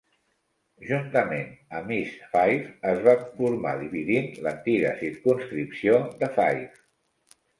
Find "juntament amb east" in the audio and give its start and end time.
0.85-2.23